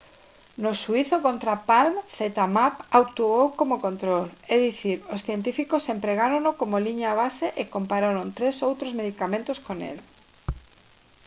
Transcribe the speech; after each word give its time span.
no 0.63 0.71
xuízo 0.81 1.15
contra 1.27 1.53
palm 1.69 1.95
zmapp 2.15 2.75
actuou 3.01 3.43
como 3.59 3.81
control 3.85 4.25
é 4.53 4.55
dicir 4.67 4.97
os 5.13 5.23
científicos 5.27 5.89
empregárono 5.95 6.49
como 6.59 6.83
liña 6.87 7.11
base 7.21 7.47
e 7.61 7.71
compararon 7.75 8.33
tres 8.37 8.55
outros 8.69 8.91
medicamentos 8.99 9.57
con 9.65 9.77
el 9.89 9.97